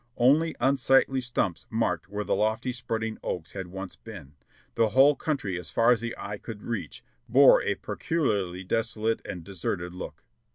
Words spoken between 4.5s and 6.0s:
The whole country as far